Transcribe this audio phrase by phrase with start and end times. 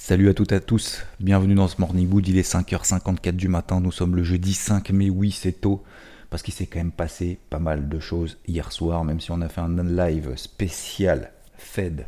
[0.00, 3.48] Salut à toutes et à tous, bienvenue dans ce Morning Wood, il est 5h54 du
[3.48, 5.82] matin, nous sommes le jeudi 5 mai, oui c'est tôt,
[6.30, 9.40] parce qu'il s'est quand même passé pas mal de choses hier soir, même si on
[9.42, 12.06] a fait un live spécial Fed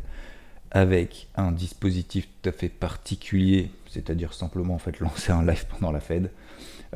[0.71, 5.91] avec un dispositif tout à fait particulier, c'est-à-dire simplement en fait lancer un live pendant
[5.91, 6.31] la Fed,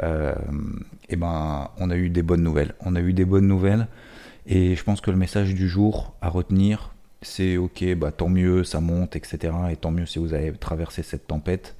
[0.01, 0.33] euh,
[1.09, 2.73] et ben on a eu des bonnes nouvelles.
[2.79, 3.89] On a eu des bonnes nouvelles
[4.47, 6.94] et je pense que le message du jour à retenir,
[7.25, 9.53] c'est ok, bah tant mieux, ça monte, etc.
[9.71, 11.75] Et tant mieux si vous avez traversé cette tempête.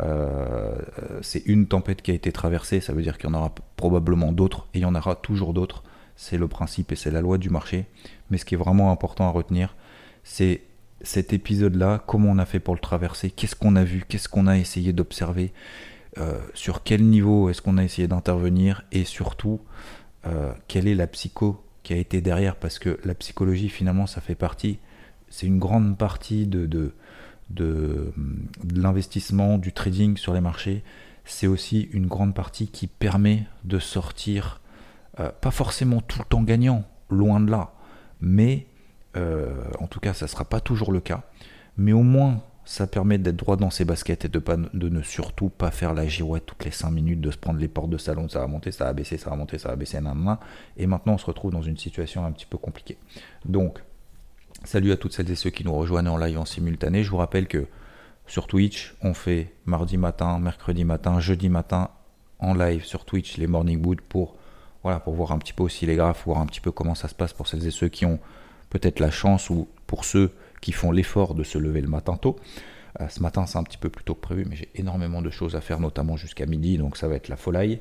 [0.00, 0.74] Euh,
[1.22, 4.32] c'est une tempête qui a été traversée, ça veut dire qu'il y en aura probablement
[4.32, 5.82] d'autres et il y en aura toujours d'autres.
[6.16, 7.86] C'est le principe et c'est la loi du marché.
[8.30, 9.74] Mais ce qui est vraiment important à retenir,
[10.22, 10.62] c'est
[11.02, 14.46] cet épisode-là, comment on a fait pour le traverser, qu'est-ce qu'on a vu, qu'est-ce qu'on
[14.46, 15.52] a essayé d'observer,
[16.18, 19.60] euh, sur quel niveau est-ce qu'on a essayé d'intervenir et surtout
[20.26, 24.20] euh, quelle est la psycho qui a été derrière parce que la psychologie finalement ça
[24.20, 24.78] fait partie,
[25.30, 26.92] c'est une grande partie de, de,
[27.50, 28.12] de,
[28.74, 30.84] l'investissement, du trading sur les marchés,
[31.24, 34.60] c'est aussi une grande partie qui permet de sortir,
[35.18, 37.72] euh, pas forcément tout le temps gagnant, loin de là,
[38.20, 38.66] mais
[39.80, 41.24] en tout cas ça ne sera pas toujours le cas,
[41.76, 45.02] mais au moins ça permet d'être droit dans ses baskets et de, pas, de ne
[45.02, 47.98] surtout pas faire la girouette toutes les 5 minutes, de se prendre les portes de
[47.98, 50.38] salon, ça va monter, ça va baisser, ça va monter, ça va baisser, nan,
[50.76, 52.96] et maintenant on se retrouve dans une situation un petit peu compliquée.
[53.44, 53.82] Donc,
[54.64, 57.16] salut à toutes celles et ceux qui nous rejoignent en live en simultané, je vous
[57.16, 57.66] rappelle que
[58.26, 61.90] sur Twitch, on fait mardi matin, mercredi matin, jeudi matin
[62.38, 64.36] en live sur Twitch les Morning Wood pour,
[64.82, 67.08] voilà, pour voir un petit peu aussi les graphes, voir un petit peu comment ça
[67.08, 68.18] se passe pour celles et ceux qui ont
[68.70, 72.36] peut-être la chance ou pour ceux qui font l'effort de se lever le matin tôt.
[73.00, 75.30] Euh, ce matin, c'est un petit peu plus tôt que prévu, mais j'ai énormément de
[75.30, 77.80] choses à faire, notamment jusqu'à midi, donc ça va être la folie.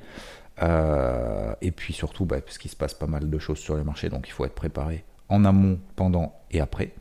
[0.62, 3.84] Euh, et puis surtout, bah, parce qu'il se passe pas mal de choses sur les
[3.84, 6.94] marchés, donc il faut être préparé en amont, pendant et après.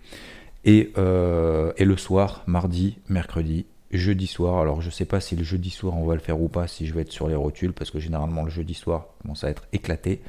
[0.65, 4.61] Et, euh, et le soir, mardi, mercredi, jeudi soir.
[4.61, 6.87] Alors je sais pas si le jeudi soir on va le faire ou pas, si
[6.87, 9.67] je vais être sur les rotules, parce que généralement le jeudi soir commence à être
[9.73, 10.21] éclaté.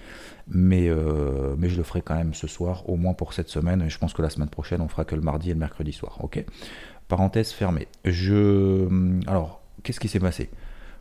[0.47, 3.81] Mais, euh, mais je le ferai quand même ce soir, au moins pour cette semaine.
[3.83, 5.93] Et je pense que la semaine prochaine, on fera que le mardi et le mercredi
[5.93, 6.17] soir.
[6.23, 6.43] Ok?
[7.07, 7.87] Parenthèse fermée.
[8.05, 8.87] Je.
[9.27, 10.49] Alors, qu'est-ce qui s'est passé?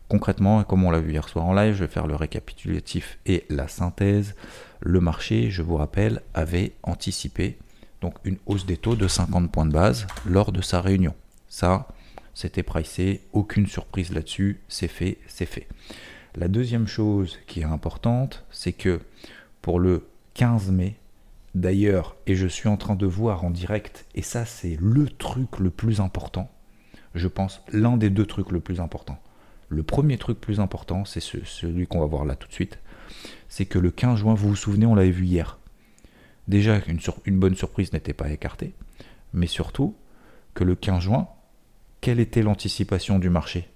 [0.09, 3.45] Concrètement, comme on l'a vu hier soir en live, je vais faire le récapitulatif et
[3.51, 4.35] la synthèse.
[4.81, 7.59] Le marché, je vous rappelle, avait anticipé
[8.01, 11.15] donc une hausse des taux de 50 points de base lors de sa réunion.
[11.49, 11.89] Ça,
[12.33, 15.67] c'était pricé, aucune surprise là-dessus, c'est fait, c'est fait.
[16.37, 19.01] La deuxième chose qui est importante, c'est que
[19.61, 20.97] pour le 15 mai,
[21.55, 25.59] d'ailleurs, et je suis en train de voir en direct, et ça c'est le truc
[25.59, 26.51] le plus important,
[27.15, 29.19] je pense l'un des deux trucs le plus important.
[29.69, 32.79] Le premier truc plus important, c'est celui qu'on va voir là tout de suite,
[33.49, 35.59] c'est que le 15 juin, vous vous souvenez, on l'avait vu hier.
[36.47, 36.79] Déjà,
[37.27, 38.73] une, bonne surprise n'était pas écartée,
[39.35, 39.95] mais surtout
[40.55, 41.29] que le 15 juin,
[42.01, 43.69] quelle était l'anticipation du marché?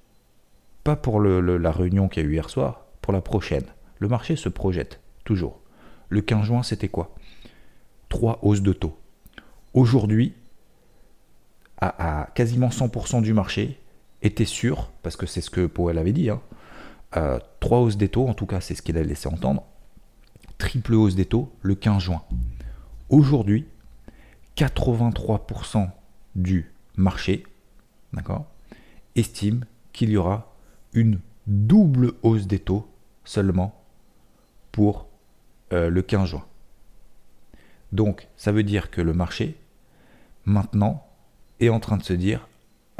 [0.84, 3.64] Pas pour la réunion qu'il y a eu hier soir, pour la prochaine.
[3.98, 5.60] Le marché se projette, toujours.
[6.08, 7.14] Le 15 juin, c'était quoi?
[8.08, 8.98] Trois hausses de taux.
[9.74, 10.34] Aujourd'hui,
[11.80, 13.78] à, quasiment 100% du marché
[14.22, 16.40] était sûr, parce que c'est ce que Powell avait dit, hein,
[17.16, 19.64] euh, trois hausses des taux, en tout cas c'est ce qu'il a laissé entendre,
[20.58, 22.22] triple hausse des taux le 15 juin.
[23.10, 23.66] Aujourd'hui,
[24.56, 25.90] 83%
[26.34, 27.44] du marché
[28.12, 28.46] d'accord,
[29.16, 30.54] estime qu'il y aura
[30.92, 32.88] une double hausse des taux
[33.24, 33.82] seulement
[34.70, 35.06] pour
[35.72, 36.44] euh, le 15 juin.
[37.92, 39.58] Donc, ça veut dire que le marché,
[40.44, 41.06] maintenant,
[41.60, 42.48] est en train de se dire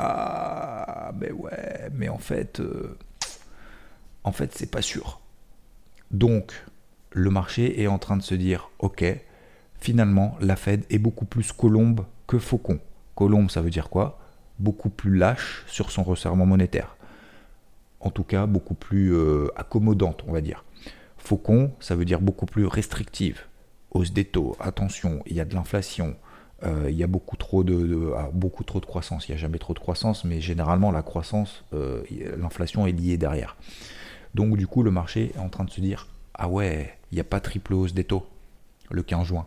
[0.04, 2.98] Ah, mais ouais, mais en fait, euh,
[4.24, 5.20] en fait, c'est pas sûr.
[6.10, 6.52] Donc,
[7.12, 9.04] le marché est en train de se dire Ok,
[9.78, 12.80] finalement, la Fed est beaucoup plus colombe que faucon.
[13.14, 14.18] Colombe, ça veut dire quoi?
[14.58, 16.96] Beaucoup plus lâche sur son resserrement monétaire.
[18.00, 20.64] En tout cas, beaucoup plus euh, accommodante, on va dire.
[21.16, 23.42] Faucon, ça veut dire beaucoup plus restrictive.
[23.92, 26.16] Hausse des taux, attention, il y a de l'inflation,
[26.64, 29.28] euh, il y a beaucoup trop de, ah, beaucoup trop de croissance.
[29.28, 32.02] Il n'y a jamais trop de croissance, mais généralement la croissance, euh,
[32.36, 33.56] l'inflation est liée derrière.
[34.34, 37.20] Donc du coup, le marché est en train de se dire ah ouais, il n'y
[37.20, 38.26] a pas triple hausse des taux
[38.90, 39.46] le 15 juin.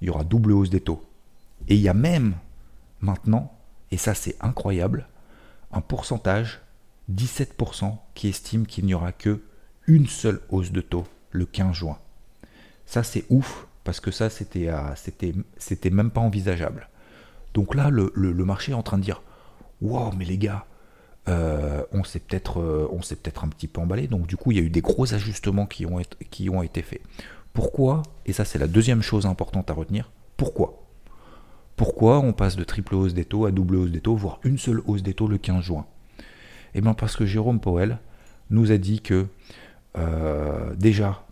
[0.00, 1.04] Il y aura double hausse des taux.
[1.68, 2.34] Et il y a même
[3.00, 3.52] maintenant,
[3.90, 5.08] et ça c'est incroyable,
[5.72, 6.60] un pourcentage,
[7.12, 9.42] 17%, qui estime qu'il n'y aura que
[9.86, 11.98] une seule hausse de taux le 15 juin.
[12.86, 16.88] Ça c'est ouf, parce que ça c'était, c'était, c'était même pas envisageable.
[17.54, 18.10] Donc là, le,
[18.44, 19.22] marché est en train de dire,
[19.80, 20.66] wow, mais les gars,
[21.28, 22.88] euh, on s'est peut-être euh,
[23.22, 24.08] peut-être un petit peu emballé.
[24.08, 26.00] Donc du coup, il y a eu des gros ajustements qui ont,
[26.30, 27.00] qui ont été faits.
[27.52, 30.10] Pourquoi Et ça, c'est la deuxième chose importante à retenir.
[30.36, 30.82] Pourquoi?
[31.76, 34.58] Pourquoi on passe de triple hausse des taux à double hausse des taux, voire une
[34.58, 35.86] seule hausse des taux le 15 juin?
[36.74, 37.98] Eh bien parce que Jérôme Powell
[38.50, 39.26] nous a dit que
[39.96, 41.23] euh, déjà,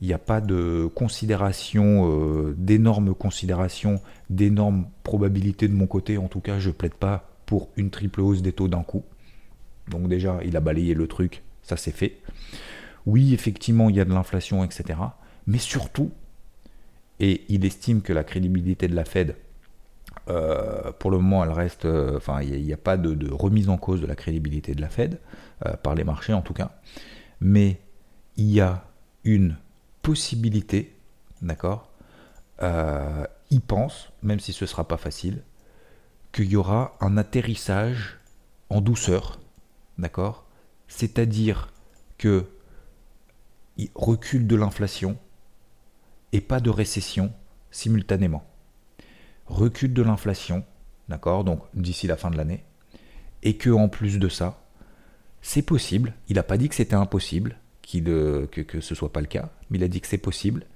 [0.00, 6.18] il n'y a pas de considération, d'énormes considérations, d'énormes probabilités de mon côté.
[6.18, 9.04] En tout cas, je plaide pas pour une triple hausse des taux d'un coup.
[9.88, 12.18] Donc déjà, il a balayé le truc, ça c'est fait.
[13.06, 14.98] Oui, effectivement, il y a de l'inflation, etc.
[15.46, 16.10] Mais surtout,
[17.20, 19.36] et il estime que la crédibilité de la Fed,
[20.28, 23.76] euh, pour le moment, elle reste, euh, enfin, il n'y a, pas de, remise en
[23.76, 25.18] cause de la crédibilité de la Fed,
[25.66, 26.72] euh, par les marchés en tout cas.
[27.40, 27.78] Mais
[28.36, 28.84] il y a
[29.24, 29.56] une
[30.04, 30.94] possibilité,
[31.42, 31.90] d'accord
[33.50, 35.42] Il pense, même si ce ne sera pas facile,
[36.30, 38.20] qu'il y aura un atterrissage
[38.68, 39.40] en douceur,
[39.98, 40.46] d'accord
[40.86, 41.72] C'est-à-dire
[42.18, 42.46] que
[43.94, 45.18] recul de l'inflation
[46.32, 47.32] et pas de récession
[47.70, 48.44] simultanément.
[49.46, 50.64] Recul de l'inflation,
[51.08, 52.64] d'accord Donc d'ici la fin de l'année,
[53.42, 54.60] et que en plus de ça,
[55.40, 56.14] c'est possible.
[56.28, 59.78] Il n'a pas dit que c'était impossible, que, que ce soit pas le cas, mais
[59.78, 60.66] il a dit que c'est possible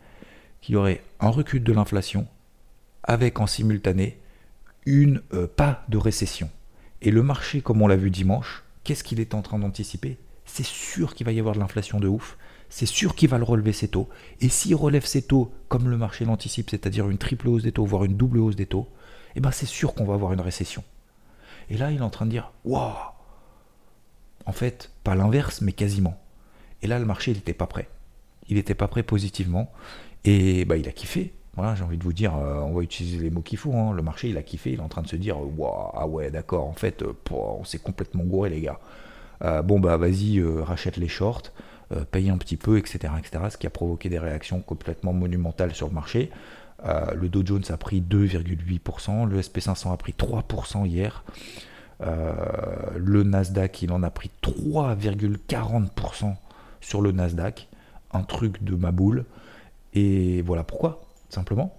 [0.60, 2.26] qu'il y aurait un recul de l'inflation
[3.02, 4.18] avec en simultané
[4.86, 6.50] une euh, pas de récession.
[7.02, 10.18] Et le marché, comme on l'a vu dimanche, qu'est-ce qu'il est en train d'anticiper?
[10.44, 12.36] C'est sûr qu'il va y avoir de l'inflation de ouf.
[12.70, 14.08] C'est sûr qu'il va le relever ses taux.
[14.40, 17.84] Et s'il relève ses taux comme le marché l'anticipe, c'est-à-dire une triple hausse des taux,
[17.84, 18.88] voire une double hausse des taux,
[19.36, 20.82] eh ben c'est sûr qu'on va avoir une récession.
[21.70, 22.94] Et là, il est en train de dire Waouh
[24.46, 26.18] En fait, pas l'inverse, mais quasiment.
[26.82, 27.88] Et là, le marché, il n'était pas prêt.
[28.48, 29.72] Il n'était pas prêt positivement.
[30.24, 31.32] Et bah, il a kiffé
[31.74, 33.74] j'ai envie de vous dire, euh, on va utiliser les mots qu'il faut.
[33.74, 33.92] Hein.
[33.92, 35.36] Le marché, il a kiffé, il est en train de se dire,
[35.94, 38.78] ah ouais, d'accord, en fait, euh, on s'est complètement gouré, les gars.
[39.42, 41.52] Euh, bon, bah vas-y, rachète les shorts,
[42.10, 43.44] paye un petit peu, etc., etc.
[43.50, 46.30] Ce qui a provoqué des réactions complètement monumentales sur le marché.
[46.84, 51.24] le Dow Jones a pris 2,8%, le SP500 a pris 3% hier.
[52.00, 56.34] le Nasdaq, il en a pris 3,40%
[56.80, 57.68] sur le Nasdaq.
[58.12, 59.24] Un truc de ma boule.
[59.94, 61.74] Et voilà pourquoi simplement.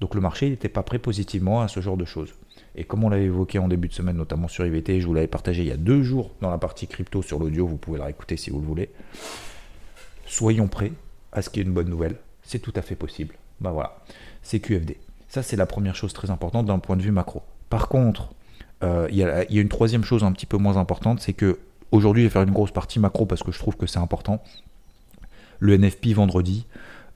[0.00, 2.34] Donc le marché n'était pas prêt positivement à ce genre de choses.
[2.76, 5.26] Et comme on l'avait évoqué en début de semaine, notamment sur IVT, je vous l'avais
[5.28, 8.06] partagé il y a deux jours dans la partie crypto sur l'audio, vous pouvez la
[8.06, 8.90] réécouter si vous le voulez.
[10.26, 10.92] Soyons prêts
[11.32, 13.34] à ce qu'il y ait une bonne nouvelle, c'est tout à fait possible.
[13.60, 13.98] Ben voilà,
[14.42, 14.96] c'est QFD.
[15.28, 17.42] Ça c'est la première chose très importante d'un point de vue macro.
[17.70, 18.34] Par contre,
[18.82, 21.58] euh, il y, a une troisième chose un petit peu moins importante, c'est que
[21.92, 24.42] aujourd'hui je vais faire une grosse partie macro parce que je trouve que c'est important.
[25.60, 26.66] Le NFP vendredi,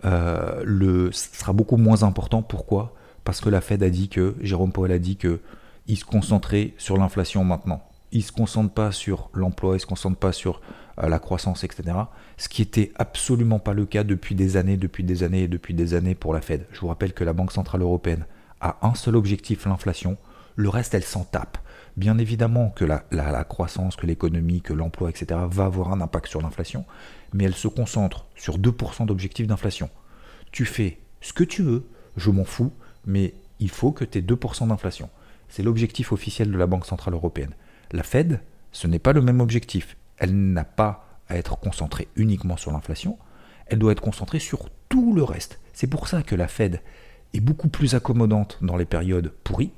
[0.04, 2.42] euh, le, sera beaucoup moins important.
[2.42, 2.94] Pourquoi?
[3.24, 5.40] Parce que la Fed a dit que, Jérôme Powell a dit que
[5.86, 7.82] il se concentrait sur l'inflation maintenant.
[8.12, 10.60] Il ne se concentre pas sur l'emploi, il ne se concentre pas sur
[11.02, 11.96] euh, la croissance, etc.
[12.36, 15.74] Ce qui était absolument pas le cas depuis des années, depuis des années et depuis
[15.74, 16.66] des années pour la Fed.
[16.72, 18.24] Je vous rappelle que la Banque Centrale Européenne
[18.60, 20.16] a un seul objectif, l'inflation.
[20.56, 21.58] Le reste, elle s'en tape.
[21.98, 25.40] Bien évidemment que la, croissance, que l'économie, que l'emploi, etc.
[25.50, 26.84] va avoir un impact sur l'inflation
[27.32, 29.90] mais elle se concentre sur 2% d'objectif d'inflation.
[30.52, 32.72] Tu fais ce que tu veux, je m'en fous,
[33.04, 35.10] mais il faut que tu aies 2% d'inflation.
[35.48, 37.54] C'est l'objectif officiel de la Banque Centrale Européenne.
[37.90, 38.40] La Fed,
[38.70, 39.96] ce n'est pas le même objectif.
[40.18, 43.18] Elle n'a pas à être concentrée uniquement sur l'inflation,
[43.66, 45.58] elle doit être concentrée sur tout le reste.
[45.72, 46.80] C'est pour ça que la Fed
[47.34, 49.72] est beaucoup plus accommodante dans les périodes pourries,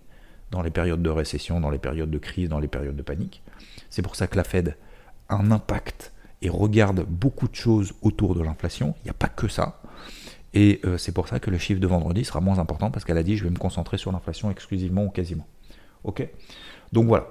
[0.50, 3.42] dans les périodes de récession, dans les périodes de crise, dans les périodes de panique.
[3.88, 4.76] C'est pour ça que la Fed
[5.28, 8.95] a un impact et regarde beaucoup de choses autour de l'inflation.
[9.02, 9.80] Il n'y a pas que ça.
[10.54, 13.19] Et euh, c'est pour ça que le chiffre de vendredi sera moins important parce qu'elle
[13.19, 15.47] a dit je vais me concentrer sur l'inflation exclusivement ou quasiment.
[16.04, 16.26] Ok?
[16.92, 17.28] Donc voilà.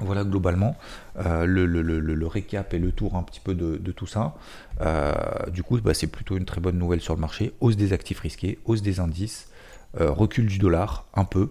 [0.00, 0.76] Voilà globalement
[1.16, 4.36] euh, le, récap et le tour un petit peu de, tout ça.
[4.80, 5.12] Euh,
[5.52, 7.52] du coup, bah, c'est plutôt une très bonne nouvelle sur le marché.
[7.58, 9.50] Hausse des actifs risqués, hausse des indices,
[9.98, 11.50] recul du dollar un peu,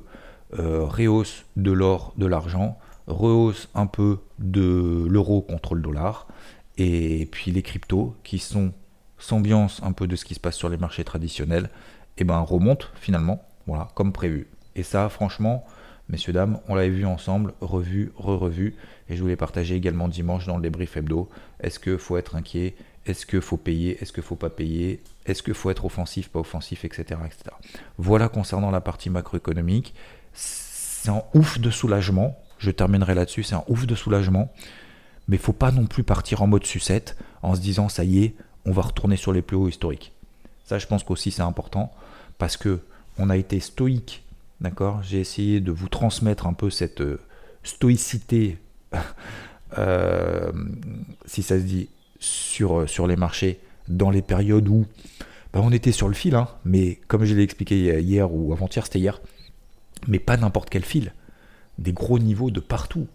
[0.51, 2.77] réhausse de l'or, de l'argent,
[3.07, 6.27] rehausse un peu de l'euro contre le dollar
[6.77, 8.73] et puis les cryptos qui sont
[9.17, 11.69] s'ambiance un peu de ce qui se passe sur les marchés traditionnels,
[12.17, 14.47] et eh ben remontent finalement, voilà, comme prévu.
[14.75, 15.65] Et ça, franchement,
[16.09, 18.75] messieurs, dames, on l'avait vu ensemble, revu, re-revu,
[19.09, 21.29] et je voulais partager également dimanche dans le débrief hebdo.
[21.59, 22.75] Est-ce qu'il faut être inquiet?
[23.05, 24.01] Est-ce qu'il faut payer?
[24.01, 25.01] Est-ce qu'il faut pas payer?
[25.25, 27.55] Est-ce qu'il faut être offensif, pas offensif, etc., etc.
[27.97, 29.93] Voilà concernant la partie macroéconomique
[30.37, 32.37] c'est un ouf de soulagement.
[32.59, 34.51] Je terminerai là-dessus, c'est un ouf de soulagement.
[35.27, 38.35] Mais faut pas non plus partir en mode sucette en se disant ça y est,
[38.65, 40.13] on va retourner sur les plus hauts historiques.
[40.63, 41.91] Ça, je pense qu'aussi c'est important
[42.37, 42.81] parce que
[43.17, 44.23] on a été stoïque,
[44.61, 45.01] d'accord?
[45.01, 47.19] J'ai essayé de vous transmettre un peu cette euh,
[47.63, 48.57] stoïcité,
[49.77, 50.51] euh,
[51.25, 51.89] si ça se dit,
[52.19, 54.85] sur, euh, sur les marchés dans les périodes où
[55.53, 58.85] bah, on était sur le fil, hein, mais comme je l'ai expliqué hier ou avant-hier,
[58.85, 59.19] c'était hier,
[60.07, 61.13] mais pas n'importe quel fil,
[61.77, 63.07] des gros niveaux de partout.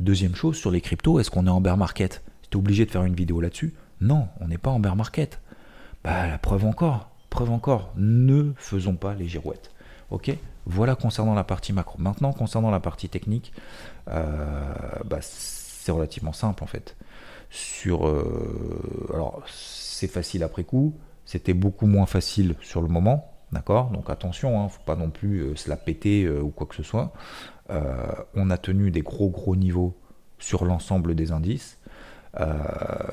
[0.00, 2.22] Deuxième chose, sur les cryptos, est-ce qu'on est en bear market?
[2.42, 3.74] J'étais obligé de faire une vidéo là-dessus?
[4.00, 5.40] Non, on n'est pas en bear market.
[6.04, 9.72] Bah, la preuve encore, preuve encore, ne faisons pas les girouettes.
[10.10, 10.30] Ok?
[10.66, 11.98] Voilà concernant la partie macro.
[11.98, 13.52] Maintenant, concernant la partie technique,
[14.08, 14.72] euh,
[15.04, 16.96] bah, c'est relativement simple en fait.
[17.50, 23.90] Sur, euh, alors, c'est facile après coup, c'était beaucoup moins facile sur le moment, d'accord?
[23.90, 26.82] Donc attention, hein, faut pas non plus euh, se la péter ou quoi que ce
[26.82, 27.12] soit.
[27.68, 29.96] on a tenu des gros gros niveaux
[30.38, 31.78] sur l'ensemble des indices.
[32.40, 32.54] Euh,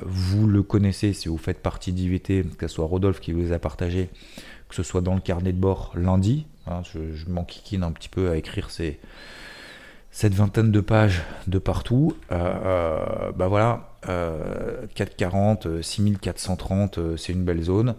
[0.02, 3.52] vous le connaissez si vous faites partie d'IVT, que ce soit Rodolphe qui vous les
[3.52, 4.10] a partagés,
[4.68, 6.46] que ce soit dans le carnet de bord lundi.
[6.66, 8.98] Hein, je, m'enquiquine un petit peu à écrire ces,
[10.10, 12.16] cette vingtaine de pages de partout.
[12.32, 13.90] Euh, bah voilà,
[14.94, 17.94] 440, 6430, c'est une belle zone.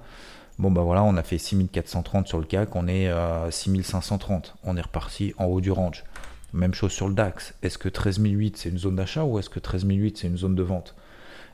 [0.60, 4.56] Bon bah voilà, on a fait 6430 sur le CAC, on est à 6530.
[4.64, 6.04] On est reparti en haut du range.
[6.52, 7.54] Même chose sur le DAX.
[7.62, 10.64] Est-ce que 13008 c'est une zone d'achat ou est-ce que 13008 c'est une zone de
[10.64, 10.96] vente?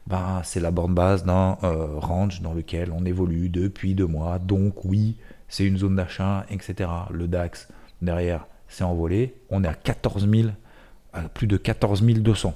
[0.08, 4.40] Ben, c'est la borne base d'un euh, range dans lequel on évolue depuis deux mois.
[4.40, 5.18] Donc oui,
[5.50, 6.90] c'est une zone d'achat, etc.
[7.10, 7.68] Le DAX,
[8.02, 9.36] derrière, s'est envolé.
[9.50, 10.50] On est à 14 000,
[11.12, 12.54] à plus de 14 200.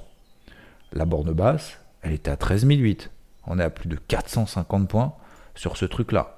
[0.92, 3.10] La borne basse, elle était à 13 008.
[3.46, 5.12] On est à plus de 450 points
[5.54, 6.37] sur ce truc-là.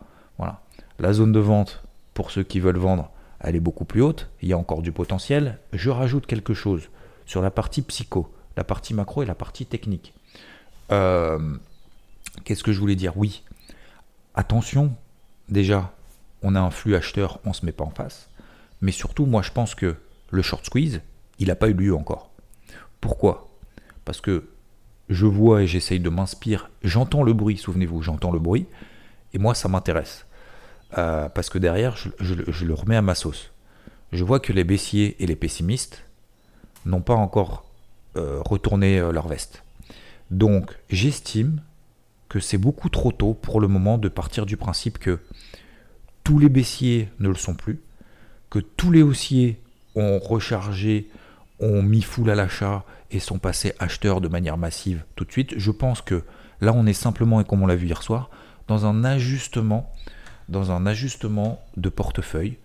[1.01, 4.29] La zone de vente, pour ceux qui veulent vendre, elle est beaucoup plus haute.
[4.43, 5.59] Il y a encore du potentiel.
[5.73, 6.91] Je rajoute quelque chose
[7.25, 10.13] sur la partie psycho, la partie macro et la partie technique.
[10.93, 11.57] Euh,
[12.45, 13.17] qu'est-ce que je voulais dire?
[13.17, 13.45] Oui,
[14.35, 14.93] attention,
[15.49, 15.91] déjà,
[16.43, 18.29] on a un flux acheteur, on ne se met pas en face.
[18.83, 19.97] Mais surtout, moi, je pense que
[20.29, 21.01] le short squeeze,
[21.39, 22.31] il n'a pas eu lieu encore.
[23.01, 23.49] Pourquoi?
[24.05, 24.51] Parce que
[25.09, 28.67] je vois et j'essaye de m'inspirer, j'entends le bruit, souvenez-vous, j'entends le bruit,
[29.33, 30.27] et moi, ça m'intéresse.
[30.99, 33.51] Euh, parce que derrière, je, le remets à ma sauce.
[34.13, 36.05] Je vois que les baissiers et les pessimistes
[36.85, 37.65] n'ont pas encore
[38.17, 39.63] euh, retourné leur veste.
[40.31, 41.61] Donc j'estime
[42.29, 45.19] que c'est beaucoup trop tôt pour le moment de partir du principe que
[46.25, 47.81] tous les baissiers ne le sont plus,
[48.51, 49.61] que tous les haussiers
[49.97, 51.09] ont rechargé,
[51.59, 55.55] ont mis foule à l'achat et sont passés acheteurs de manière massive tout de suite.
[55.57, 56.23] Je pense que
[56.61, 58.31] là on est simplement, et comme on l'a vu hier soir,
[58.69, 59.93] dans un ajustement,
[60.51, 62.59] dans un ajustement de portefeuille,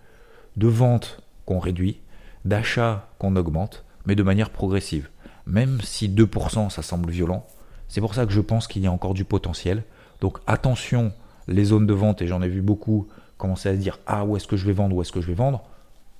[0.57, 2.01] de vente qu'on réduit,
[2.43, 5.09] d'achat qu'on augmente, mais de manière progressive.
[5.45, 7.45] Même si 2% ça semble violent,
[7.87, 9.83] c'est pour ça que je pense qu'il y a encore du potentiel.
[10.21, 11.13] Donc attention,
[11.47, 14.35] les zones de vente, et j'en ai vu beaucoup commencer à se dire Ah, où
[14.35, 15.63] est-ce que je vais vendre Où est-ce que je vais vendre?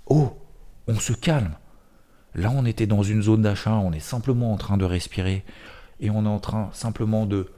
[0.05, 0.37] Oh,
[0.87, 1.55] on se calme.
[2.35, 5.43] Là, on était dans une zone d'achat, on est simplement en train de respirer
[5.99, 7.49] et on est en train simplement de,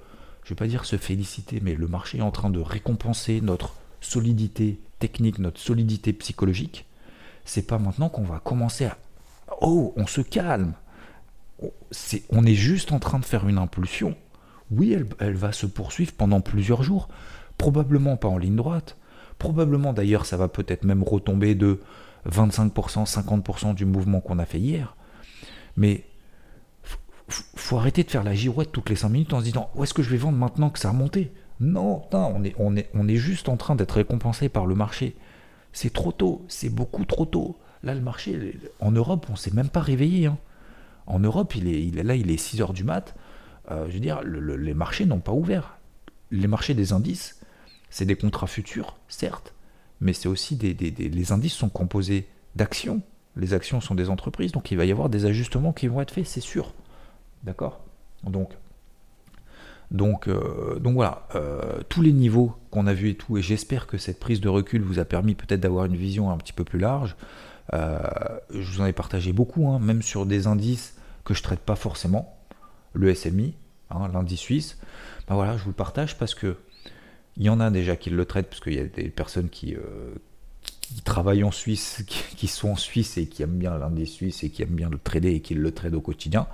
[0.43, 3.41] je ne vais pas dire se féliciter, mais le marché est en train de récompenser
[3.41, 6.85] notre solidité technique, notre solidité psychologique.
[7.45, 8.97] C'est pas maintenant qu'on va commencer à
[9.61, 10.73] Oh, on se calme
[12.29, 14.15] on est juste en train de faire une impulsion.
[14.71, 17.07] Oui, elle, va se poursuivre pendant plusieurs jours.
[17.57, 18.97] Probablement pas en ligne droite.
[19.39, 21.79] Probablement d'ailleurs, ça va peut-être même retomber de
[22.29, 24.95] 25%, 50% du mouvement qu'on a fait hier.
[25.77, 26.05] Mais
[27.27, 29.93] faut arrêter de faire la girouette toutes les 5 minutes en se disant où est-ce
[29.93, 31.31] que je vais vendre maintenant que ça a monté?
[31.59, 35.15] Non, on, est, juste en train d'être récompensé par le marché.
[35.73, 37.57] C'est trop tôt, c'est beaucoup trop tôt.
[37.83, 40.27] Là, le marché, en Europe, on ne s'est même pas réveillé.
[40.27, 40.37] Hein.
[41.07, 43.15] En Europe, il est, là, il est 6 heures du mat.
[43.71, 45.77] Euh, je veux dire, les marchés n'ont pas ouvert.
[46.31, 47.39] Les marchés des indices,
[47.89, 49.53] c'est des contrats futurs, certes,
[50.01, 53.01] mais c'est aussi des, les indices sont composés d'actions.
[53.35, 56.11] Les actions sont des entreprises, donc il va y avoir des ajustements qui vont être
[56.11, 56.73] faits, c'est sûr.
[57.43, 57.81] D'accord?
[58.23, 58.51] Donc,
[59.91, 63.87] donc, euh, donc voilà, euh, tous les niveaux qu'on a vus et tout, et j'espère
[63.87, 66.63] que cette prise de recul vous a permis peut-être d'avoir une vision un petit peu
[66.63, 67.15] plus large.
[67.73, 71.75] je vous en ai partagé beaucoup, hein, même sur des indices que je traite pas
[71.75, 72.37] forcément,
[72.93, 73.55] le SMI,
[73.89, 74.77] hein, l'indice suisse,
[75.27, 76.57] ben voilà, je vous le partage parce que
[77.35, 79.75] il y en a déjà qui le traitent, parce qu'il y a des personnes qui,
[80.95, 84.49] euh, travaillent en Suisse, qui, sont en Suisse et qui aiment bien l'indice suisse et
[84.49, 86.47] qui aiment bien le trader et qui le trade au quotidien.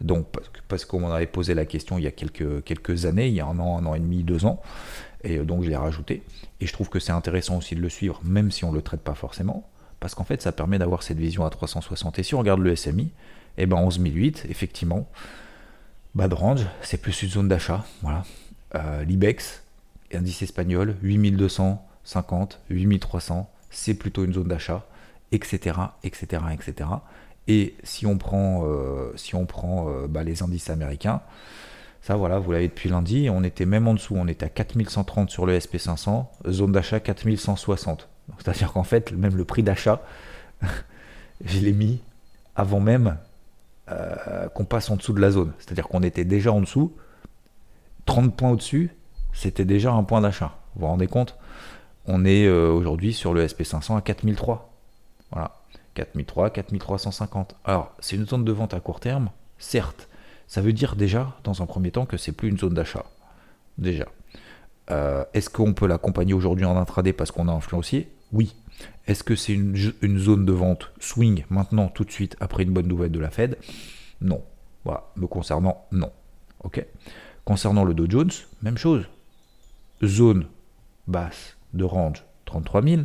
[0.00, 0.26] Donc,
[0.68, 3.40] parce qu'on m'en avait posé la question il y a quelques, quelques années, il y
[3.40, 4.60] a un an, un an et demi, deux ans,
[5.24, 6.22] et euh, donc je l'ai rajouté.
[6.60, 8.82] Et je trouve que c'est intéressant aussi de le suivre, même si on ne le
[8.82, 9.68] traite pas forcément,
[10.00, 12.18] parce qu'en fait, ça permet d'avoir cette vision à 360.
[12.18, 13.04] Et si on regarde le SMI,
[13.58, 15.08] et eh ben 11008, effectivement,
[16.14, 17.84] bas de range, c'est plus une zone d'achat.
[18.00, 18.24] Voilà.
[18.74, 19.62] Euh, L'IBEX,
[20.14, 24.86] indice espagnol, 8250, 8300, c'est plutôt une zone d'achat,
[25.32, 26.90] etc., etc., etc.
[27.48, 31.20] Et si on prend, euh, si on prend euh, bah, les indices américains,
[32.00, 35.30] ça voilà, vous l'avez depuis lundi, on était même en dessous, on était à 4130
[35.30, 38.08] sur le SP500, zone d'achat 4160.
[38.38, 40.02] C'est-à-dire qu'en fait, même le prix d'achat,
[41.44, 42.00] je l'ai mis
[42.54, 43.16] avant même
[43.90, 45.52] euh, qu'on passe en dessous de la zone.
[45.58, 46.92] C'est-à-dire qu'on était déjà en dessous,
[48.06, 48.90] 30 points au-dessus,
[49.32, 50.58] c'était déjà un point d'achat.
[50.74, 51.36] Vous vous rendez compte?
[52.06, 54.72] On est euh, aujourd'hui sur le SP500 à 4003.
[55.30, 55.62] Voilà.
[55.94, 57.56] 4003, 4350.
[57.64, 60.08] Alors, c'est une zone de vente à court terme, certes.
[60.46, 63.04] Ça veut dire déjà, dans un premier temps, que c'est plus une zone d'achat.
[63.78, 64.06] Déjà.
[64.90, 68.56] Euh, est-ce qu'on peut l'accompagner aujourd'hui en intraday parce qu'on a influencié Oui.
[69.06, 69.76] Est-ce que c'est une,
[70.18, 73.58] zone de vente swing maintenant, tout de suite, après une bonne nouvelle de la Fed?
[74.20, 74.42] Non.
[74.84, 75.04] Voilà.
[75.16, 76.10] Me concernant, non.
[76.64, 76.84] Ok?
[77.44, 78.30] Concernant le Dow Jones,
[78.62, 79.08] même chose.
[80.04, 80.46] Zone
[81.06, 83.02] basse de range 33 000.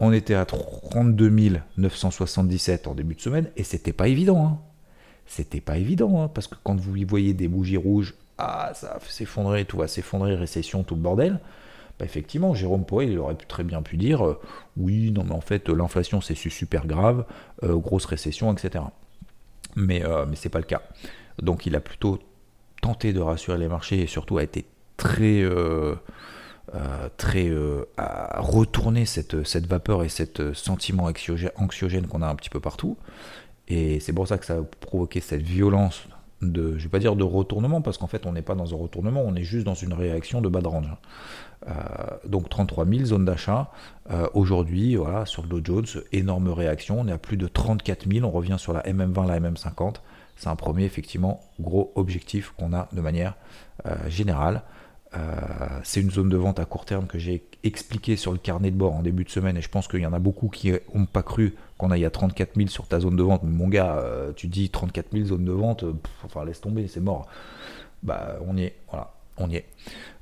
[0.00, 4.46] On était à 32 977 en début de semaine et c'était pas évident.
[4.46, 4.58] Hein.
[5.26, 8.94] C'était pas évident hein, parce que quand vous y voyez des bougies rouges, ah ça
[8.94, 11.38] va s'effondrer, tout va s'effondrer, récession, tout le bordel.
[11.98, 14.40] Bah, effectivement, Jérôme Poel, il aurait très bien pu dire euh,
[14.78, 17.26] oui, non, mais en fait, l'inflation c'est super grave,
[17.62, 18.84] euh, grosse récession, etc.
[19.76, 20.80] Mais, euh, mais c'est pas le cas.
[21.42, 22.18] Donc il a plutôt
[22.80, 24.64] tenté de rassurer les marchés et surtout a été
[24.96, 25.44] très.
[27.16, 27.50] Très
[27.96, 31.10] à retourner cette, cette vapeur et cet sentiment
[31.56, 32.96] anxiogène qu'on a un petit peu partout.
[33.68, 36.02] Et c'est pour ça que ça a provoqué cette violence
[36.42, 38.76] de, je vais pas dire de retournement, parce qu'en fait on n'est pas dans un
[38.76, 40.90] retournement, on est juste dans une réaction de bas de range.
[41.68, 41.72] Euh,
[42.26, 43.70] donc 33 000 zones d'achat.
[44.10, 47.00] Euh, aujourd'hui, voilà, sur le Dow Jones, énorme réaction.
[47.00, 48.26] On est à plus de 34 000.
[48.26, 49.96] On revient sur la MM20, la MM50.
[50.36, 53.34] C'est un premier, effectivement, gros objectif qu'on a de manière
[53.86, 54.62] euh, générale.
[55.82, 58.76] C'est une zone de vente à court terme que j'ai expliqué sur le carnet de
[58.76, 61.06] bord en début de semaine et je pense qu'il y en a beaucoup qui n'ont
[61.06, 63.42] pas cru qu'on aille à 34 000 sur ta zone de vente.
[63.42, 64.04] mon gars,
[64.36, 65.84] tu dis 34 000 zones de vente,
[66.24, 67.26] enfin laisse tomber, c'est mort.
[68.02, 69.66] Bah on y est, voilà, on y est.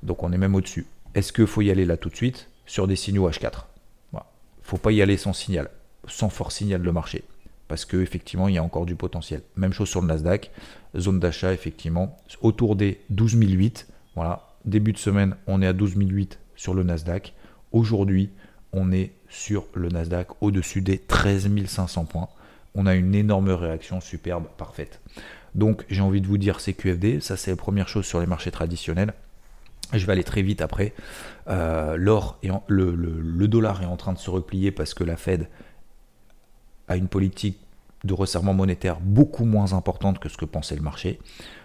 [0.03, 0.87] Donc on est même au-dessus.
[1.14, 3.64] Est-ce qu'il faut y aller là tout de suite sur des signaux H4
[4.12, 4.20] Il ne
[4.62, 5.70] faut pas y aller sans signal,
[6.07, 7.24] sans fort signal de marché.
[7.66, 9.42] Parce qu'effectivement, il y a encore du potentiel.
[9.57, 10.51] Même chose sur le Nasdaq.
[10.96, 13.88] Zone d'achat, effectivement, autour des 12 008.
[14.14, 14.48] Voilà.
[14.68, 17.33] Début de semaine, on est à 12 008 sur le Nasdaq.
[17.72, 18.28] Aujourd'hui,
[18.74, 22.28] on est sur le Nasdaq au-dessus des 13 500 points.
[22.74, 25.00] On a une énorme réaction superbe, parfaite.
[25.54, 28.50] Donc j'ai envie de vous dire CQFD, ça c'est la première chose sur les marchés
[28.50, 29.14] traditionnels.
[29.94, 30.92] Je vais aller très vite après.
[31.48, 35.48] Euh, l'or et le, dollar est en train de se replier parce que la Fed
[36.88, 37.59] a une politique
[38.04, 41.18] de resserrement monétaire beaucoup moins importante que ce que pensait le marché.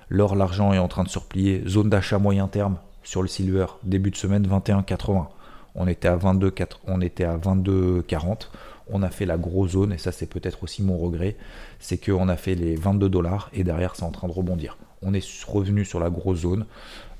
[0.07, 1.63] L'or, l'argent est en train de se replier.
[1.67, 5.27] Zone d'achat moyen terme sur le silver, début de semaine 21,80.
[5.75, 6.53] On était à 22,
[6.87, 8.49] on était à 22,40.
[8.89, 11.37] On a fait la grosse zone et ça c'est peut-être aussi mon regret,
[11.79, 15.13] c'est qu'on a fait les 22 dollars et derrière c'est en train de rebondir on
[15.13, 16.65] est revenu sur la grosse zone.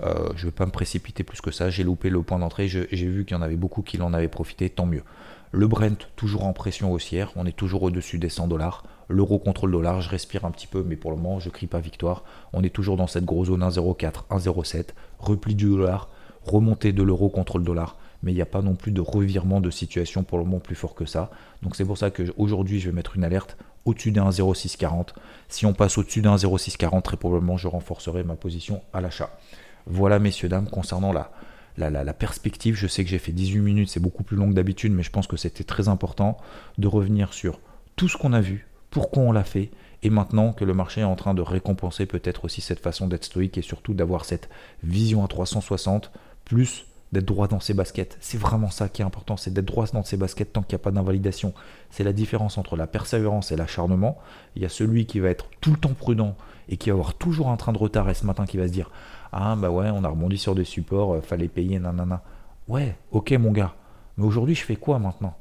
[0.01, 1.69] Euh, je ne vais pas me précipiter plus que ça.
[1.69, 2.67] J'ai loupé le point d'entrée.
[2.67, 4.69] J'ai vu qu'il y en avait beaucoup qui en avaient profité.
[4.69, 5.03] Tant mieux.
[5.51, 7.31] Le Brent, toujours en pression haussière.
[7.35, 8.83] On est toujours au-dessus des 100 dollars.
[9.09, 11.53] L'euro contre le dollar, je respire un petit peu, mais pour le moment, je ne
[11.53, 12.23] crie pas victoire.
[12.53, 14.89] On est toujours dans cette grosse zone 1,04, 1,07.
[15.19, 16.09] Repli du dollar,
[16.45, 19.61] remontée de l'euro contre le dollar mais il n'y a pas non plus de revirement
[19.61, 21.29] de situation pour le moment plus fort que ça.
[21.61, 25.13] Donc c'est pour ça qu'aujourd'hui je vais mettre une alerte au-dessus d'un 0,640.
[25.49, 29.37] Si on passe au-dessus d'un 0,640, très probablement je renforcerai ma position à l'achat.
[29.85, 31.29] Voilà messieurs, dames, concernant la,
[31.77, 34.93] la, perspective, je sais que j'ai fait 18 minutes, c'est beaucoup plus long que d'habitude,
[34.93, 36.37] mais je pense que c'était très important
[36.77, 37.59] de revenir sur
[37.97, 39.71] tout ce qu'on a vu, pourquoi on l'a fait,
[40.03, 43.23] et maintenant que le marché est en train de récompenser peut-être aussi cette façon d'être
[43.23, 44.49] stoïque et surtout d'avoir cette
[44.84, 46.12] vision à 360,
[46.45, 48.17] plus d'être droit dans ses baskets.
[48.21, 50.82] C'est vraiment ça qui est important, c'est d'être droit dans ses baskets tant qu'il n'y
[50.82, 51.56] a pas d'invalidation.
[51.89, 54.19] C'est la différence entre la persévérance et l'acharnement.
[54.56, 56.36] Il y a celui qui va être tout le temps prudent
[56.69, 58.73] et qui va avoir toujours un train de retard et ce matin qui va se
[58.73, 58.91] dire
[59.32, 62.21] Ah bah ouais, on a rebondi sur des supports, euh, fallait payer, nanana.
[62.67, 63.73] Ouais, ok mon gars,
[64.17, 65.36] mais aujourd'hui je fais quoi maintenant?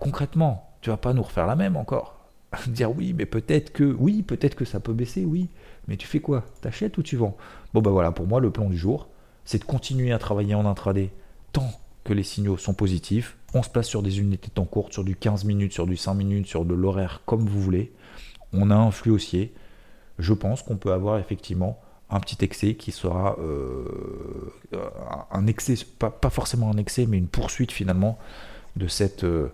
[0.00, 2.21] Concrètement, tu vas pas nous refaire la même encore.
[2.66, 5.48] dire oui, mais peut-être que oui, peut-être que ça peut baisser, oui.
[5.88, 6.44] Mais tu fais quoi?
[6.60, 7.36] T'achètes ou tu vends?
[7.74, 9.08] Bon bah voilà, pour moi le plan du jour,
[9.44, 11.10] c'est de continuer à travailler en intraday
[11.52, 11.70] tant
[12.04, 13.36] que les signaux sont positifs.
[13.54, 15.96] On se place sur des unités de temps courtes, sur du 15 minutes, sur du
[15.96, 17.92] 5 minutes, sur de l'horaire comme vous voulez.
[18.52, 19.52] On a un flux haussier.
[20.18, 24.52] Je pense qu'on peut avoir effectivement un petit excès qui sera euh,
[25.30, 28.18] un excès, pas, forcément un excès, mais une poursuite finalement
[28.76, 29.48] de cette, euh,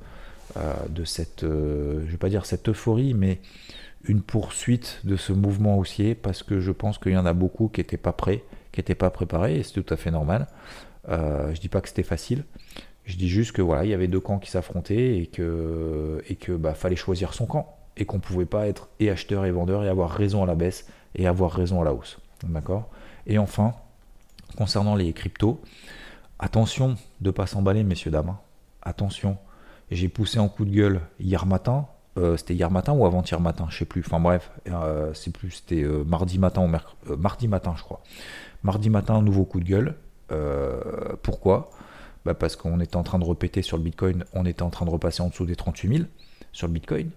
[0.57, 3.41] de cette, je vais pas dire cette euphorie, mais
[4.05, 7.69] une poursuite de ce mouvement haussier parce que je pense qu'il y en a beaucoup
[7.69, 10.47] qui n'étaient pas prêts, qui n'étaient pas préparés et c'est tout à fait normal.
[11.09, 12.45] Euh, je dis pas que c'était facile,
[13.05, 16.75] je dis juste que il y avait deux camps qui s'affrontaient et que et bah,
[16.75, 20.11] fallait choisir son camp et qu'on pouvait pas être et acheteur et vendeur et avoir
[20.11, 22.19] raison à la baisse et avoir raison à la hausse.
[23.27, 23.75] Et enfin,
[24.57, 25.61] concernant les cryptos,
[26.39, 28.29] attention de pas s'emballer, messieurs dames.
[28.31, 28.39] Hein.
[28.83, 29.37] Attention.
[29.91, 31.87] J'ai poussé en coup de gueule hier matin
[32.19, 34.03] euh, c'était hier matin ou avant-hier matin, je sais plus.
[34.05, 38.01] Enfin bref, euh, c'est plus, c'était euh, mardi matin ou mardi matin, je crois.
[38.65, 39.95] Mardi matin, un nouveau coup de gueule.
[41.23, 41.71] pourquoi?
[42.25, 44.85] Bah Parce qu'on était en train de répéter sur le Bitcoin, on était en train
[44.85, 46.09] de repasser en dessous des 38 000
[46.53, 47.11] sur le Bitcoin.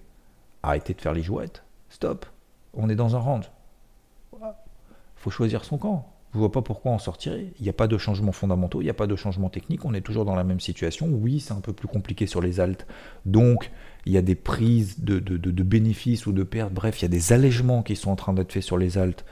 [0.61, 1.63] Arrêtez de faire les jouettes.
[1.89, 2.25] Stop.
[2.73, 3.49] On est dans un range.
[5.15, 6.07] Faut choisir son camp.
[6.33, 7.47] Je vois pas pourquoi en sortirait.
[7.59, 9.93] Il n'y a pas de changement fondamentaux, il n'y a pas de changement technique, on
[9.93, 11.07] est toujours dans la même situation.
[11.11, 12.87] Oui, c'est un peu plus compliqué sur les altes.
[13.25, 13.69] Donc,
[14.05, 15.19] il y a des prises de,
[15.63, 16.73] bénéfices ou de pertes.
[16.73, 19.25] Bref, il y a des allègements qui sont en train d'être faits sur les altes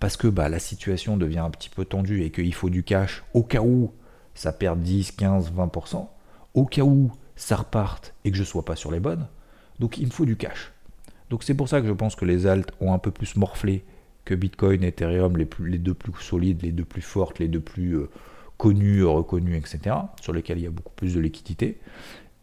[0.00, 3.24] parce que bah, la situation devient un petit peu tendue et qu'il faut du cash
[3.34, 3.92] au cas où
[4.34, 6.06] ça perd 10, 15, 20%,
[6.54, 9.26] au cas où ça reparte et que je ne sois pas sur les bonnes.
[9.80, 10.72] Donc, il me faut du cash.
[11.28, 13.84] Donc, c'est pour ça que je pense que les altes ont un peu plus morflé
[14.28, 17.96] que Bitcoin et Ethereum, les, deux plus solides, les deux plus fortes, les deux plus
[17.96, 18.10] euh,
[18.58, 21.78] connues, reconnues, etc., sur lesquels il y a beaucoup plus de liquidité.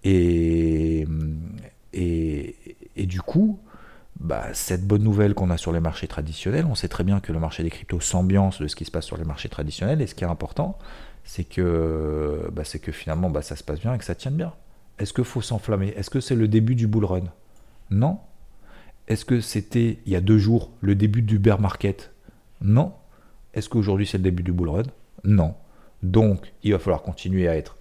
[0.04, 1.06] Et,
[1.93, 2.56] et,
[2.95, 3.60] et du coup,
[4.19, 7.32] bah, cette bonne nouvelle qu'on a sur les marchés traditionnels, on sait très bien que
[7.32, 10.08] le marché des cryptos s'ambiance de ce qui se passe sur les marchés traditionnels, et
[10.08, 10.80] ce qui est important,
[11.24, 14.54] c'est que, bah, que finalement bah, ça se passe bien et que ça tienne bien.
[14.98, 15.89] Est-ce qu'il faut s'enflammer?
[15.89, 17.26] Est-ce que c'est le début du bull run?
[17.91, 18.17] Non,
[19.08, 22.12] est-ce que c'était il y a deux jours le début du bear market?
[22.62, 22.94] Non.
[23.54, 24.84] Est-ce qu'aujourd'hui c'est le début du bull run?
[25.24, 25.56] Non.
[26.04, 27.78] Donc il va falloir continuer à être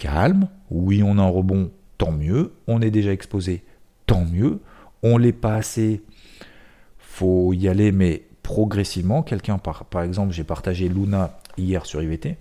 [0.00, 0.48] calme.
[0.70, 2.52] Oui, on a un rebond, tant mieux.
[2.66, 3.62] On est déjà exposé,
[4.06, 4.60] tant mieux.
[5.02, 6.02] On l'est pas assez.
[6.98, 9.22] Faut y aller, mais progressivement.
[9.22, 12.36] Quelqu'un, par, exemple, j'ai partagé Luna hier sur IVT.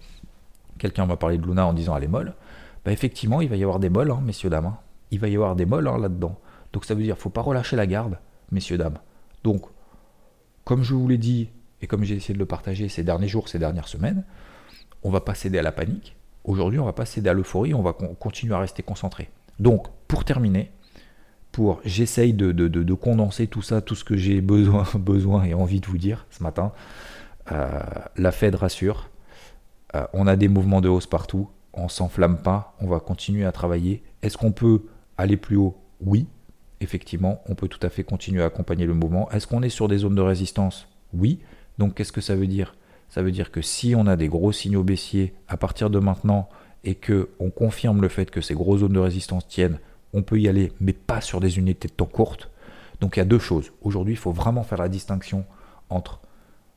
[0.78, 2.34] Quelqu'un m'a parlé de Luna en disant elle est molle.
[2.86, 4.68] Bah, effectivement, il va y avoir des molles, hein, messieurs, dames.
[4.68, 4.78] Hein.
[5.12, 6.39] Il va y avoir des molles hein, là-dedans.
[6.73, 8.17] Donc ça veut dire faut pas relâcher la garde,
[8.51, 8.99] messieurs, dames.
[9.43, 9.63] Donc,
[10.63, 11.49] comme je vous l'ai dit,
[11.82, 14.23] et comme j'ai essayé de le partager ces derniers jours, ces dernières semaines,
[15.03, 16.15] on va pas céder à la panique.
[16.43, 19.29] Aujourd'hui, on va pas céder à l'euphorie, on va continuer à rester concentré.
[19.60, 20.71] Donc, pour terminer,
[21.51, 25.86] pour j'essaye de, condenser tout ça, tout ce que j'ai besoin, besoin et envie de
[25.86, 26.71] vous dire ce matin.
[27.51, 27.79] Euh,
[28.15, 29.10] la Fed rassure,
[29.95, 33.51] euh, on a des mouvements de hausse partout, on s'enflamme pas, on va continuer à
[33.51, 34.03] travailler.
[34.21, 34.84] Est-ce qu'on peut
[35.17, 35.77] aller plus haut?
[36.01, 36.27] Oui,
[36.82, 39.30] effectivement, on peut tout à fait continuer à accompagner le mouvement.
[39.32, 40.88] Est-ce qu'on est sur des zones de résistance?
[41.13, 41.39] Oui.
[41.78, 42.76] Donc qu'est-ce que ça veut dire?
[43.10, 46.50] Ça veut dire que si on a des gros signaux baissiers à partir de maintenant
[46.84, 49.80] et que on confirme le fait que ces grosses zones de résistance tiennent,
[50.13, 52.50] on peut y aller, mais pas sur des unités de temps courtes.
[53.02, 53.72] Donc il y a deux choses.
[53.82, 55.46] Aujourd'hui, il faut vraiment faire la distinction
[55.89, 56.20] entre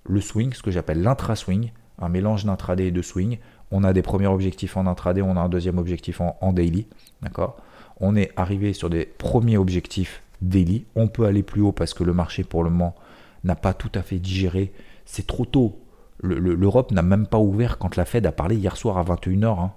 [0.05, 3.39] le swing, ce que j'appelle l'intra-swing, un mélange d'intraday et de swing.
[3.71, 6.87] On a des premiers objectifs en intraday, on a un deuxième objectif en, en daily.
[7.23, 7.57] D'accord?
[8.03, 10.85] On est arrivé sur des premiers objectifs daily.
[10.97, 12.95] On peut aller plus haut parce que le marché pour le moment
[13.45, 14.73] n'a pas tout à fait digéré.
[15.07, 15.79] C'est trop tôt.
[16.21, 19.59] L'Europe n'a même pas ouvert quand la Fed a parlé hier soir à 21h.
[19.59, 19.73] Hein.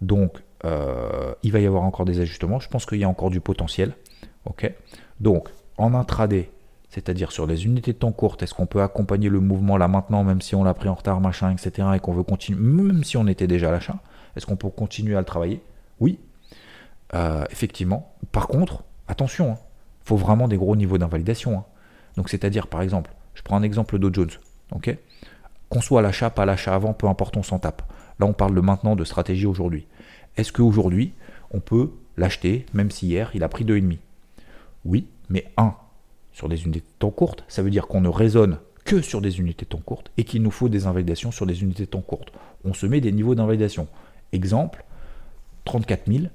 [0.00, 2.60] Donc euh, il va y avoir encore des ajustements.
[2.60, 3.94] Je pense qu'il y a encore du potentiel.
[4.46, 4.72] Ok.
[5.20, 6.50] Donc en intraday,
[6.88, 10.24] c'est-à-dire sur des unités de temps courtes, est-ce qu'on peut accompagner le mouvement là maintenant,
[10.24, 13.18] même si on l'a pris en retard, machin, etc., et qu'on veut continuer, même si
[13.18, 13.98] on était déjà à l'achat,
[14.34, 15.60] est-ce qu'on peut continuer à le travailler?
[16.00, 16.18] Oui,
[17.14, 18.14] euh, effectivement.
[18.32, 19.58] Par contre, attention, il hein,
[20.04, 21.58] faut vraiment des gros niveaux d'invalidation.
[21.58, 21.64] Hein.
[22.16, 24.30] Donc, c'est-à-dire, par exemple, je prends un exemple Dow Jones.
[24.72, 24.96] ok?
[25.68, 27.82] Qu'on soit à l'achat, pas à l'achat avant, peu importe, on s'en tape.
[28.18, 29.86] Là, on parle maintenant, de stratégie aujourd'hui.
[30.36, 31.12] Est-ce qu'aujourd'hui,
[31.50, 33.98] on peut l'acheter, même si hier, il a pris 2,5
[34.84, 35.74] Oui, mais 1,
[36.32, 39.40] sur des unités de temps courtes, ça veut dire qu'on ne raisonne que sur des
[39.40, 42.00] unités de temps courtes et qu'il nous faut des invalidations sur des unités de temps
[42.00, 42.32] courtes.
[42.64, 43.88] On se met des niveaux d'invalidation.
[44.32, 44.84] Exemple,
[45.64, 46.26] 34 000,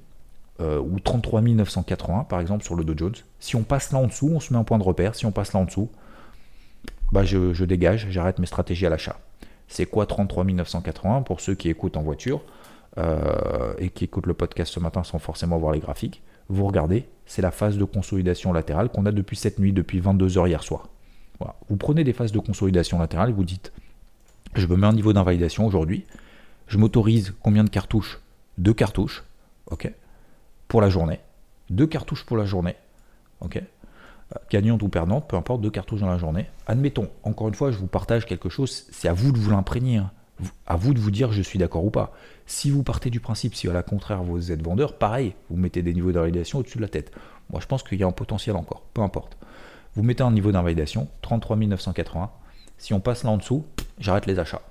[0.60, 3.14] euh, ou 33 980 par exemple sur le Dow Jones.
[3.40, 5.14] Si on passe là en dessous, on se met un point de repère.
[5.14, 5.90] Si on passe là en dessous,
[7.10, 9.18] bah je, dégage, j'arrête mes stratégies à l'achat.
[9.68, 12.42] C'est quoi 33 980 pour ceux qui écoutent en voiture
[12.98, 16.22] euh, et qui écoutent le podcast ce matin sans forcément voir les graphiques?
[16.48, 20.48] Vous regardez, c'est la phase de consolidation latérale qu'on a depuis cette nuit, depuis 22h
[20.48, 20.88] hier soir.
[21.68, 23.72] Vous prenez des phases de consolidation latérale et vous dites
[24.54, 26.04] je me mets un niveau d'invalidation aujourd'hui,
[26.66, 28.20] je m'autorise combien de cartouches?
[28.58, 29.24] Deux cartouches,
[29.70, 29.92] ok
[30.72, 31.20] pour la journée.
[31.68, 32.76] Deux cartouches pour la journée.
[33.42, 36.46] Ok euh, Gagnante ou perdante, peu importe, deux cartouches dans la journée.
[36.66, 39.98] Admettons, encore une fois, je vous partage quelque chose, c'est à vous de vous l'imprégner.
[39.98, 40.10] Hein.
[40.66, 42.14] à vous de vous dire je suis d'accord ou pas.
[42.46, 45.82] Si vous partez du principe, si à la contraire vous êtes vendeur, pareil, vous mettez
[45.82, 47.12] des niveaux d'invalidation au-dessus de la tête.
[47.50, 49.36] Moi je pense qu'il y a un potentiel encore, peu importe.
[49.94, 52.30] Vous mettez un niveau d'invalidation, 33 980.
[52.78, 53.66] Si on passe là en dessous,
[53.98, 54.62] j'arrête les achats.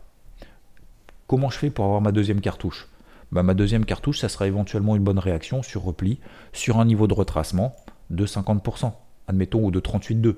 [1.27, 2.87] Comment je fais pour avoir ma deuxième cartouche?
[3.31, 6.19] Bah, Ma deuxième cartouche, ça sera éventuellement une bonne réaction sur repli,
[6.53, 7.75] sur un niveau de retracement
[8.09, 8.91] de 50%,
[9.27, 10.35] admettons, ou de 38,2.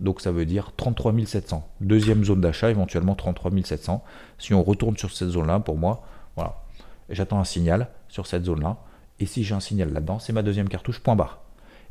[0.00, 1.68] Donc ça veut dire 33 700.
[1.80, 4.02] Deuxième zone d'achat, éventuellement 33 700.
[4.38, 6.02] Si on retourne sur cette zone-là, pour moi,
[6.36, 6.62] voilà.
[7.08, 8.78] J'attends un signal sur cette zone-là.
[9.20, 11.42] Et si j'ai un signal là-dedans, c'est ma deuxième cartouche, point barre.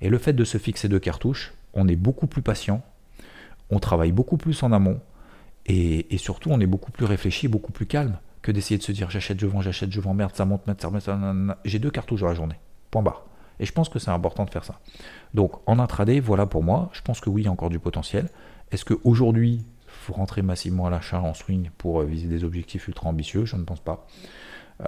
[0.01, 2.81] Et le fait de se fixer deux cartouches, on est beaucoup plus patient,
[3.69, 4.99] on travaille beaucoup plus en amont,
[5.67, 9.09] et, surtout on est beaucoup plus réfléchi, beaucoup plus calme que d'essayer de se dire
[9.09, 11.17] j'achète, je vends, j'achète, je vends, merde, ça monte, merde, ça remonte, ça...
[11.65, 13.25] J'ai deux cartouches dans la journée, point barre.
[13.59, 14.79] Et je pense que c'est important de faire ça.
[15.33, 16.89] Donc en intraday, voilà pour moi.
[16.93, 18.29] Je pense que oui, il y a encore du potentiel.
[18.71, 22.87] Est-ce qu'aujourd'hui, il faut rentrer massivement à l'achat en swing pour euh, viser des objectifs
[22.87, 23.45] ultra ambitieux?
[23.45, 24.07] Je ne pense pas.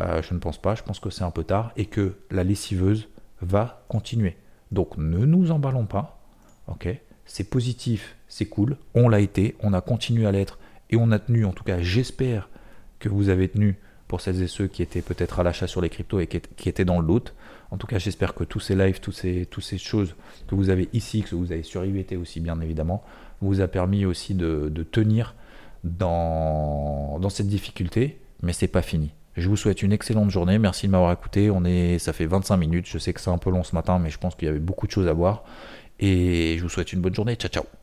[0.01, 0.73] Euh, je ne pense pas.
[0.73, 3.09] Je pense que c'est un peu tard et que la lessiveuse
[3.41, 4.37] va continuer.
[4.71, 6.19] Donc ne nous emballons pas.
[6.67, 6.87] Ok?
[7.25, 8.77] C'est positif, c'est cool.
[8.95, 10.57] On l'a été, on a continué à l'être
[10.89, 11.45] et on a tenu.
[11.45, 12.49] En tout cas, j'espère
[13.09, 15.89] que vous avez tenu pour celles et ceux qui étaient peut-être à l'achat sur les
[15.89, 17.33] cryptos et qui étaient dans le doute.
[17.71, 20.15] En tout cas, j'espère que tous ces lives, toutes ces, choses
[20.47, 21.83] que vous avez ici, que vous avez sur
[22.19, 23.03] aussi, bien évidemment,
[23.41, 25.35] vous a permis aussi de, tenir
[25.83, 29.13] dans, dans cette difficulté, mais c'est pas fini.
[29.35, 30.59] Je vous souhaite une excellente journée.
[30.59, 31.49] Merci de m'avoir écouté.
[31.49, 32.85] On est, ça fait 25 minutes.
[32.87, 34.59] Je sais que c'est un peu long ce matin, mais je pense qu'il y avait
[34.59, 35.43] beaucoup de choses à voir.
[35.99, 37.35] Et je vous souhaite une bonne journée.
[37.35, 37.82] Ciao, ciao.